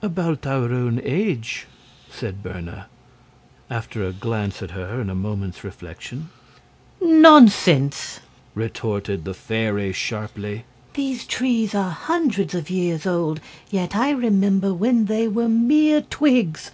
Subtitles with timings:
[0.00, 1.66] "About our own age,"
[2.10, 2.86] said Berna,
[3.68, 6.30] after a glance at her and a moment's reflection.
[6.98, 8.20] "Nonsense!"
[8.54, 10.64] retorted the fairy, sharply.
[10.94, 13.38] "These trees are hundreds of years old,
[13.70, 16.70] yet I remember when they were mere twigs.